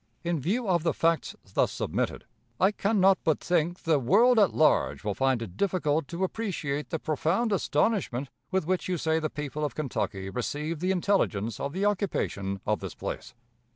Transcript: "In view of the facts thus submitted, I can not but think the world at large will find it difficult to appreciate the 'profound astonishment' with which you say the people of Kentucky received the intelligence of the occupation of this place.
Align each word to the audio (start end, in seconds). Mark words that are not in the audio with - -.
"In 0.23 0.39
view 0.39 0.67
of 0.67 0.81
the 0.81 0.95
facts 0.95 1.35
thus 1.53 1.71
submitted, 1.71 2.25
I 2.59 2.71
can 2.71 2.99
not 2.99 3.19
but 3.23 3.39
think 3.39 3.83
the 3.83 3.99
world 3.99 4.39
at 4.39 4.51
large 4.51 5.03
will 5.03 5.13
find 5.13 5.43
it 5.43 5.55
difficult 5.55 6.07
to 6.07 6.23
appreciate 6.23 6.89
the 6.89 6.97
'profound 6.97 7.51
astonishment' 7.51 8.29
with 8.49 8.65
which 8.65 8.89
you 8.89 8.97
say 8.97 9.19
the 9.19 9.29
people 9.29 9.63
of 9.63 9.75
Kentucky 9.75 10.31
received 10.31 10.81
the 10.81 10.89
intelligence 10.89 11.59
of 11.59 11.71
the 11.71 11.85
occupation 11.85 12.61
of 12.65 12.79
this 12.79 12.95
place. 12.95 13.35